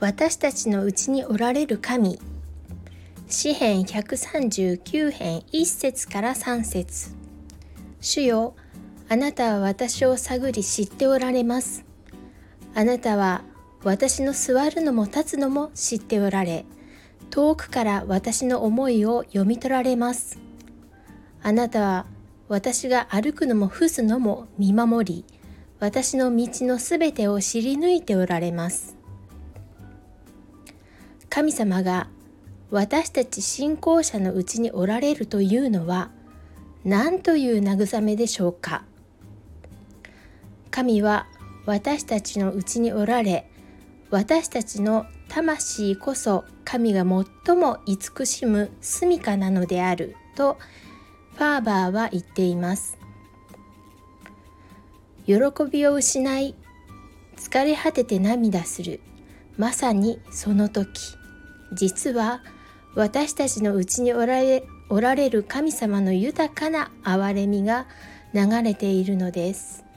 [0.00, 2.20] 私たちのうちにおられる神。
[3.26, 7.10] 詩編139編1節から3節。
[8.00, 8.54] 主よ
[9.08, 11.84] あなたは私を探り知っておられます。
[12.76, 13.42] あなたは
[13.82, 16.64] 私の座るのも立つのも知っておられ。
[17.30, 20.38] 遠くから私の思いを読み取られます。
[21.42, 22.06] あなたは
[22.46, 25.24] 私が歩くのも伏すのも見守り。
[25.80, 28.97] 私の道のすべてを知り抜いておられます。
[31.30, 32.08] 神様が
[32.70, 36.10] 私たち信仰者のうちにおられるというのは
[36.84, 38.84] 何という慰めでしょうか？
[40.70, 41.26] 神は
[41.66, 43.50] 私たちのうちにおられ
[44.10, 50.56] 私たちの魂こそ神が最も慈しむ住処なのであると
[51.34, 52.96] ファーバーは言っています。
[55.26, 55.34] 喜
[55.70, 56.54] びを失い
[57.36, 59.00] 疲れ果てて涙する。
[59.58, 61.18] まさにその時。
[61.72, 62.42] 実は
[62.94, 67.86] 私たちのうちにおられおられる神様の豊かな憐れみが
[68.32, 69.87] 流れているのです。